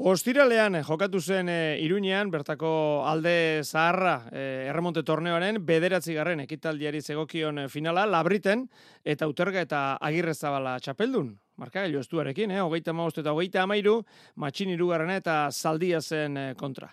Ostiralean 0.00 0.78
jokatu 0.80 1.20
zen 1.20 1.50
e, 1.52 1.76
Iruñean, 1.84 2.30
bertako 2.32 3.02
alde 3.04 3.60
zaharra 3.60 4.30
e, 4.32 4.42
erremonte 4.70 5.02
torneoaren 5.04 5.58
bederatzi 5.66 6.14
garren 6.16 6.40
ekitaldiari 6.40 7.02
zegokion 7.02 7.66
finala, 7.68 8.06
labriten 8.08 8.62
eta 9.04 9.28
uterga 9.28 9.60
eta 9.60 9.80
agirre 10.00 10.32
zabala 10.32 10.78
txapeldun. 10.80 11.34
Marka 11.60 11.82
gailu 11.84 12.00
estuarekin, 12.00 12.54
eh? 12.54 12.62
hogeita 12.64 12.94
maost 12.96 13.20
eta 13.20 13.34
hogeita 13.36 13.60
amairu, 13.66 13.98
matxin 14.40 14.72
irugarren 14.72 15.12
eta 15.12 15.50
zaldia 15.52 16.00
zen 16.00 16.38
kontra. 16.56 16.88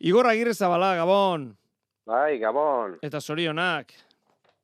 Igor 0.00 0.26
agirre 0.26 0.54
zabala, 0.54 0.96
Gabon! 0.98 1.52
Bai, 2.10 2.40
Gabon! 2.42 2.96
Eta 3.06 3.20
zorionak! 3.20 3.94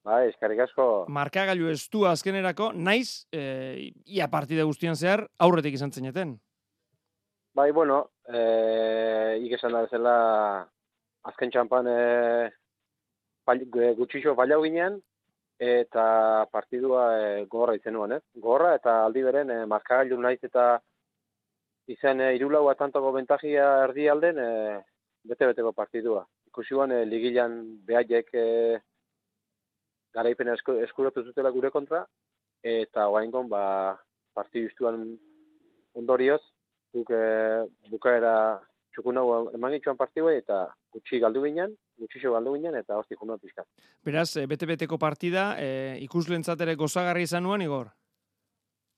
Bai, 0.05 0.25
eskarrik 0.33 0.65
asko. 0.67 0.89
Marka 1.15 1.47
gailu 1.47 1.71
estua 1.71 2.11
azkenerako, 2.19 2.73
naiz, 2.75 3.29
e, 3.31 3.93
ia 4.05 4.27
partida 4.35 4.67
guztian 4.67 4.99
zehar, 4.99 5.29
aurretik 5.39 5.79
izan 5.79 5.95
zeneten. 5.95 6.35
Bai, 7.55 7.71
bueno, 7.71 8.11
eh, 8.27 9.39
ikesan 9.47 9.73
da 9.73 9.85
zela 9.87 10.15
azken 11.31 11.53
txampan 11.55 11.87
eh, 11.87 12.49
gutxixo 13.95 14.35
fallau 14.35 14.65
ginean, 14.65 14.97
eta 15.63 16.47
partidua 16.51 17.05
eh, 17.19 17.45
gogorra 17.47 17.77
izen 17.79 17.95
nuen, 17.95 18.17
eh? 18.17 18.21
Gogorra 18.35 18.73
eta 18.75 19.05
aldi 19.05 19.23
beren 19.23 19.53
eh, 19.55 19.67
markagailu 19.71 20.19
naiz 20.19 20.41
eta 20.43 20.81
izan 21.87 22.21
eh, 22.21 22.35
irulau 22.35 22.65
atantoko 22.73 23.13
bentagia 23.15 23.69
erdi 23.85 24.09
alden 24.09 24.41
eh, 24.43 24.81
bete-beteko 25.23 25.73
partidua. 25.73 26.25
Ikusi 26.51 26.75
eh, 26.75 27.05
ligilan 27.07 27.55
behaiek 27.87 28.35
eh, 28.35 28.81
garaipen 30.13 30.49
eskuratu 30.57 31.23
zutela 31.23 31.51
gure 31.51 31.71
kontra, 31.71 32.05
eta 32.63 33.07
guain 33.07 33.31
ba, 33.49 33.97
partidu 34.35 34.91
ondorioz, 35.95 36.43
guk 36.95 37.11
e, 37.11 37.25
bukaera 37.91 38.35
txukun 38.95 39.19
hau 39.19 39.27
eman 39.57 39.75
gitzuan 39.75 39.99
partidua 39.99 40.35
eta 40.39 40.61
gutxi 40.95 41.19
galdu 41.23 41.43
ginen, 41.45 41.75
gutxi 41.99 42.23
galdu 42.23 42.55
ginen 42.55 42.79
eta 42.79 42.99
hosti 43.01 43.19
junuan 43.19 43.41
pixkat. 43.43 43.67
Beraz, 44.07 44.31
e, 44.39 44.47
bete-beteko 44.51 44.99
partida, 45.03 45.55
e, 45.59 45.99
ikuslentzat 46.07 46.63
ere 46.67 46.77
gozagarri 46.79 47.27
izan 47.27 47.45
nuen, 47.47 47.65
Igor? 47.67 47.91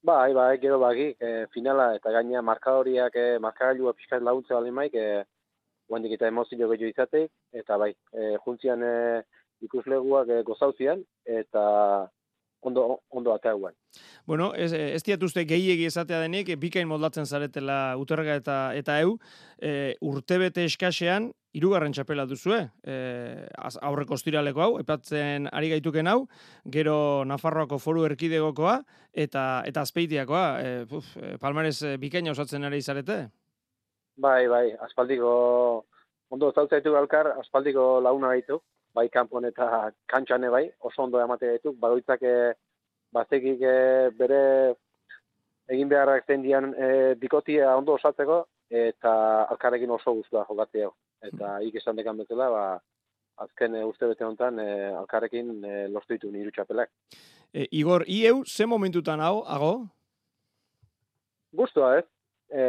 Bai, 0.06 0.32
bai, 0.36 0.58
gero 0.62 0.78
bagi, 0.78 1.08
e, 1.18 1.46
finala 1.54 1.88
eta 1.96 2.12
gaina 2.14 2.42
markadoriak, 2.44 3.16
e, 3.16 3.38
markagailua 3.42 3.94
pixkat 3.96 4.22
laguntze 4.22 4.54
bali 4.54 4.70
maik, 4.70 4.94
e, 4.94 5.24
guandik 5.88 6.12
eta 6.18 6.28
emozio 6.28 6.58
gehiago 6.60 6.92
izateik, 6.92 7.32
eta 7.62 7.78
bai, 7.80 7.92
e, 8.12 8.36
juntzian 8.44 8.84
e, 8.84 8.92
ikusleguak 9.66 10.30
e, 10.30 10.42
gozauzian, 10.46 11.02
eta 11.40 11.64
ondo, 12.60 13.00
ondo 13.08 13.34
atea 13.34 13.54
Bueno, 14.26 14.52
ez, 14.54 14.72
ez 14.72 15.02
diatuzte 15.02 15.44
gehiegi 15.44 15.86
esatea 15.86 16.20
denik, 16.20 16.48
bikain 16.58 16.88
moldatzen 16.88 17.26
zaretela 17.26 17.96
uterga 17.96 18.34
eta 18.34 18.74
eta 18.74 19.00
eu, 19.00 19.18
e, 19.58 19.96
urtebete 20.00 20.64
eskasean, 20.64 21.32
irugarren 21.56 21.92
txapela 21.92 22.26
duzue, 22.26 22.58
e, 22.84 23.46
aurreko 23.80 24.14
ostiraleko 24.14 24.62
hau, 24.62 24.78
epatzen 24.82 25.48
ari 25.52 25.70
gaituken 25.70 26.06
hau, 26.06 26.26
gero 26.66 27.24
Nafarroako 27.24 27.78
foru 27.78 28.04
erkidegokoa, 28.04 28.82
eta 29.14 29.62
eta 29.66 29.86
azpeitiakoa, 29.86 30.46
e, 30.60 30.86
puf, 30.90 31.16
palmarez 31.40 31.96
bikaina 32.02 32.32
osatzen 32.32 32.64
ari 32.64 32.82
zarete? 32.82 33.28
Bai, 34.16 34.46
bai, 34.48 34.72
aspaldiko, 34.80 35.30
ondo 36.32 36.52
zautzaitu 36.52 36.92
galkar, 36.92 37.34
aspaldiko 37.40 38.00
launa 38.00 38.34
gaitu, 38.34 38.60
bai 38.96 39.08
kanpon 39.12 39.44
eta 39.44 39.90
kantxane 40.08 40.50
bai, 40.50 40.64
oso 40.80 41.04
ondo 41.04 41.20
emate 41.20 41.52
ditu, 41.52 41.74
badoitzak 41.82 42.22
e, 42.24 42.34
bazekik 43.12 43.62
e, 43.62 43.76
bere 44.18 44.42
egin 45.68 45.90
beharrak 45.90 46.26
zen 46.26 46.44
dian 46.46 46.72
e, 46.72 46.88
dikotia 47.20 47.74
ondo 47.76 47.96
osatzeko, 47.98 48.42
eta 48.70 49.12
alkarrekin 49.52 49.92
oso 49.98 50.14
guztua 50.18 50.46
jokatzea. 50.48 50.90
Eta 51.22 51.56
hmm. 51.56 51.68
ik 51.68 51.78
esan 51.80 51.96
dekan 51.96 52.18
betela, 52.22 52.48
ba, 52.50 52.64
azken 53.44 53.76
e, 53.76 53.84
uste 53.84 54.08
bete 54.08 54.24
honetan 54.24 54.60
e, 54.62 54.68
alkarrekin 55.02 55.52
e, 55.64 55.76
lortu 55.92 56.16
ditu 56.16 56.32
niru 56.32 56.52
txapelak. 56.54 56.92
E, 57.52 57.68
Igor, 57.70 58.04
ieu, 58.08 58.42
ze 58.44 58.66
momentutan 58.66 59.20
hau, 59.20 59.42
ago? 59.44 59.72
Guztua, 61.56 61.96
ez? 62.00 62.06
E, 62.48 62.62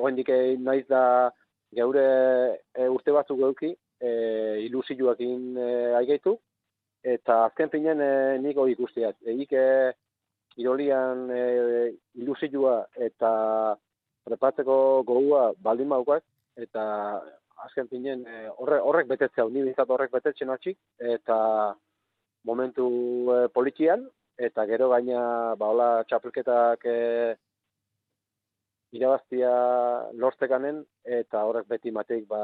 Oen 0.00 0.22
naiz 0.64 0.86
da 0.88 1.30
geure 1.74 2.06
e, 2.74 2.88
urte 2.88 3.12
batzuk 3.12 3.38
geuki, 3.38 3.74
e, 4.00 4.10
ilusioakin 4.66 5.56
e, 5.56 5.70
aigeitu, 6.00 6.36
eta 7.02 7.44
azken 7.46 7.70
pinen 7.72 8.00
e, 8.02 8.12
niko 8.42 8.66
ikustiat. 8.70 9.16
Eik 9.26 9.52
e, 9.52 9.66
irolian 10.58 11.28
e, 11.30 11.42
ilusioa 12.18 12.78
eta 13.08 13.32
prepatzeko 14.28 14.78
gogoa 15.08 15.52
baldin 15.62 15.88
maukak, 15.88 16.24
eta 16.58 16.84
azken 17.64 17.88
pinen 17.90 18.24
e, 18.26 18.46
horre, 18.58 18.80
horrek 18.80 19.10
betetzea, 19.10 19.46
unibizat 19.48 19.90
horrek 19.90 20.12
betetzen 20.14 20.50
atxik, 20.54 20.78
eta 20.98 21.38
momentu 22.46 22.88
e, 23.34 23.38
politian, 23.54 24.06
eta 24.38 24.64
gero 24.70 24.90
gaina 24.92 25.54
baola 25.58 26.04
txapelketak 26.08 26.84
e, 26.86 26.98
irabaztia 28.94 29.50
lortzekanen, 30.16 30.82
eta 31.04 31.42
horrek 31.48 31.66
beti 31.70 31.92
mateik 31.94 32.28
ba, 32.30 32.42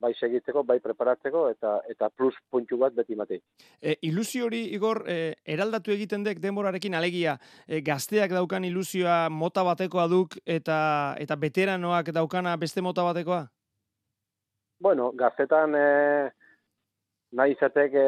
bai 0.00 0.12
segitzeko, 0.14 0.62
bai 0.68 0.78
preparatzeko 0.84 1.46
eta 1.50 1.78
eta 1.88 2.08
plus 2.10 2.36
puntu 2.50 2.78
bat 2.80 2.94
beti 2.94 3.16
matei. 3.16 3.40
E, 3.80 3.96
ilusio 4.08 4.46
hori 4.46 4.62
Igor 4.76 5.02
e, 5.08 5.34
eraldatu 5.56 5.94
egiten 5.94 6.24
dek 6.26 6.40
denborarekin 6.42 6.94
alegia 6.94 7.36
e, 7.66 7.80
gazteak 7.80 8.34
daukan 8.36 8.64
ilusioa 8.68 9.26
mota 9.30 9.64
batekoa 9.64 10.06
duk 10.12 10.36
eta 10.44 10.78
eta 11.20 11.38
veteranoak 11.40 12.12
daukana 12.12 12.56
beste 12.56 12.84
mota 12.84 13.06
batekoa? 13.06 13.46
Bueno, 14.80 15.10
gaztetan 15.16 15.74
e, 15.74 15.86
nahi 17.32 17.56
izatek 17.56 17.96
e, 17.96 18.06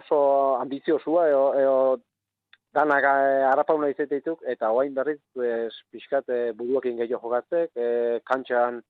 oso 0.00 0.18
ambiziozua 0.62 1.28
eo, 1.28 1.44
eo 1.60 1.76
danak 2.74 3.04
e, 3.04 3.44
arapauna 3.52 3.92
izateetuk 3.92 4.42
eta 4.48 4.72
oain 4.72 4.96
berriz 4.96 5.20
pues, 5.36 5.76
pixkat 5.92 6.28
e, 6.32 6.40
buruakin 6.56 6.96
gehiago 7.02 7.28
jogatzek, 7.28 7.70
e, 7.76 8.20
kantxan 8.24 8.80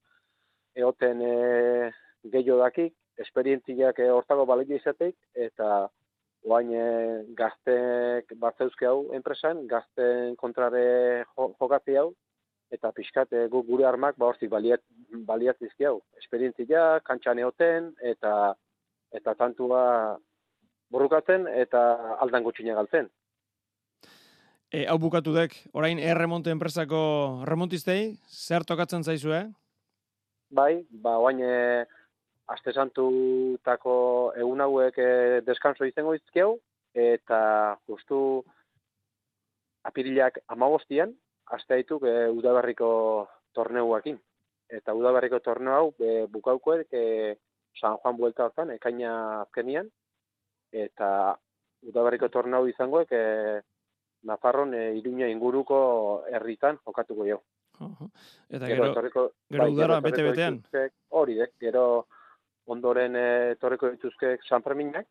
eoten 0.75 1.21
e, 1.23 1.91
gehiago 2.33 2.61
dakik, 2.62 2.95
esperientziak 3.21 4.01
e, 4.01 4.11
hortago 4.11 4.47
balia 4.47 4.79
izateik, 4.79 5.17
eta 5.35 5.87
oain 6.45 6.73
e, 6.75 6.85
gaztek 7.39 8.35
bat 8.41 8.61
hau 8.61 8.99
enpresan, 9.17 9.67
gazten 9.67 10.37
kontrare 10.37 11.25
jokatzi 11.37 11.97
hau, 11.97 12.13
eta 12.75 12.91
pixkat 12.93 13.33
e, 13.33 13.47
gure 13.49 13.87
armak 13.87 14.19
ba 14.19 14.27
hortik 14.27 14.51
baliat, 14.51 14.83
baliatzizki 15.27 15.87
hau. 15.87 16.01
Esperientzia, 16.19 17.01
kantxan 17.07 17.39
eoten, 17.39 17.93
eta 18.03 18.55
eta 19.15 19.34
tantua 19.39 20.19
burrukatzen, 20.91 21.47
eta 21.47 22.17
aldan 22.19 22.43
gutxina 22.43 22.75
galtzen. 22.75 23.07
E, 24.75 24.89
hau 24.91 24.97
bukatu 24.99 25.31
dek, 25.37 25.55
orain 25.73 26.01
erremonte 26.03 26.51
enpresako 26.51 27.45
remontistei, 27.47 28.17
zer 28.27 28.67
tokatzen 28.67 29.07
zaizu, 29.07 29.31
eh? 29.37 29.47
Bai, 30.54 30.84
ba, 31.04 31.19
oain 31.19 31.41
e, 31.42 31.84
aste 32.54 32.72
santutako 32.72 33.97
egun 34.38 34.62
hauek 34.65 34.98
e, 34.98 35.10
deskanso 35.47 35.87
izango 35.88 36.15
izkiau, 36.16 36.59
eta 36.94 37.41
justu 37.88 38.19
apirilak 39.88 40.38
amagostian, 40.54 41.15
aste 41.56 41.76
haituk 41.76 42.06
e, 42.09 42.15
udabarriko 42.38 42.91
torneuakin. 43.56 44.20
Eta 44.75 44.94
udabarriko 44.97 45.41
torneu 45.44 45.75
hau 45.75 45.88
e, 45.98 46.25
bukauko 46.31 46.78
e, 46.81 47.36
San 47.81 47.98
Juan 47.98 48.16
buelta 48.16 48.47
hortan, 48.47 48.71
ekaina 48.78 49.42
azkenian, 49.42 49.91
eta 50.72 51.09
udabarriko 51.84 52.31
torneu 52.32 52.66
izangoek 52.71 53.12
e, 53.12 53.25
Nafarron 54.25 54.72
e, 54.72 54.94
iruña 54.97 55.28
inguruko 55.28 56.25
herritan 56.32 56.78
jokatuko 56.86 57.26
jo. 57.28 57.42
Eta 58.49 58.67
gero, 58.71 58.93
gero, 58.95 59.25
gero 59.51 59.65
bai, 59.65 59.73
udara 59.73 60.01
bete-betean. 60.01 60.60
Hori, 61.10 61.41
eh? 61.43 61.51
gero 61.60 62.07
ondoren 62.71 63.16
e, 63.16 63.28
torreko 63.60 63.91
dituzke 63.93 64.39
San 64.48 64.63
Ferminak, 64.63 65.07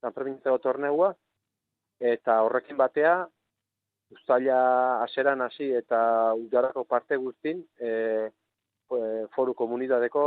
San 0.00 0.12
Fermintzeko 0.12 0.58
torneua, 0.62 1.12
eta 2.00 2.40
horrekin 2.44 2.76
batea, 2.76 3.14
ustaila 4.14 4.58
aseran 5.04 5.42
hasi 5.44 5.70
eta 5.76 6.00
udarako 6.34 6.84
parte 6.84 7.16
guztin, 7.16 7.62
e, 7.80 8.30
foru 9.34 9.54
komunidadeko 9.54 10.24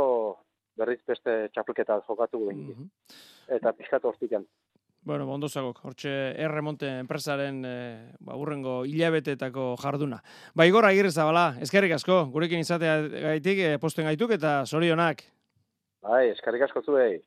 berriz 0.78 1.00
beste 1.06 1.48
txapelketa 1.54 2.00
jokatu 2.06 2.44
mm 2.50 2.90
Eta 3.52 3.72
pixkat 3.74 4.04
hortikan. 4.06 4.44
Bueno, 5.04 5.26
ondo 5.26 5.48
zagok, 5.48 5.80
hortxe 5.82 6.10
erremonte 6.38 6.86
enpresaren 7.02 7.56
e, 7.66 7.74
ba, 8.22 8.36
urrengo 8.38 8.84
hilabetetako 8.86 9.72
jarduna. 9.82 10.20
Ba, 10.54 10.66
igor 10.70 10.86
agirre 10.86 11.10
zabala, 11.10 11.56
eskerrik 11.64 11.96
asko, 11.96 12.20
gurekin 12.30 12.62
izatea 12.62 13.00
gaitik, 13.10 13.58
e, 13.58 13.80
posten 13.82 14.06
gaituk 14.06 14.36
eta 14.38 14.60
zorionak. 14.62 15.24
Bai, 16.06 16.28
eskerrik 16.36 16.68
asko 16.68 16.84
zuei. 16.86 17.18